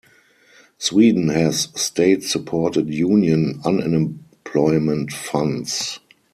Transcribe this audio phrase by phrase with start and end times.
[0.79, 5.99] Sweden has state-supported union unemployment funds.